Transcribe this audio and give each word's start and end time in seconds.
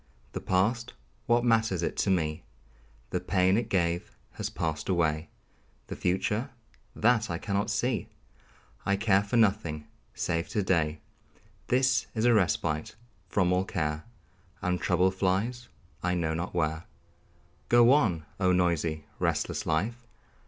The 0.31 0.41
past 0.41 0.93
what 1.27 1.45
matters 1.45 1.83
it 1.83 1.95
to 1.97 2.09
me? 2.09 2.41
The 3.11 3.19
pain 3.19 3.55
it 3.55 3.69
gave 3.69 4.15
has 4.31 4.49
passed 4.49 4.89
away. 4.89 5.29
The 5.89 5.95
future 5.95 6.49
that 6.95 7.29
I 7.29 7.37
cannot 7.37 7.69
see! 7.69 8.07
I 8.83 8.95
care 8.95 9.21
for 9.21 9.37
nothing 9.37 9.85
save 10.15 10.49
to 10.49 10.63
day 10.63 11.01
This 11.67 12.07
is 12.15 12.25
a 12.25 12.33
respite 12.33 12.95
from 13.29 13.53
all 13.53 13.63
care, 13.63 14.03
And 14.59 14.81
trouble 14.81 15.11
flies 15.11 15.67
I 16.01 16.15
know 16.15 16.33
not 16.33 16.55
where. 16.55 16.85
Go 17.69 17.91
on, 17.91 18.25
oh, 18.39 18.51
noisy, 18.51 19.05
restless 19.19 19.67
life! 19.67 20.03